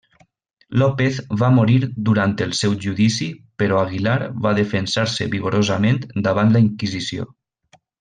López 0.83 1.19
va 1.41 1.49
morir 1.57 1.75
durant 2.07 2.33
el 2.47 2.57
seu 2.61 2.73
judici 2.87 3.29
però 3.63 3.79
Aguilar 3.85 4.19
va 4.49 4.57
defensar-se 4.65 5.31
vigorosament 5.39 6.05
davant 6.31 6.57
la 6.59 6.69
Inquisició. 6.69 7.33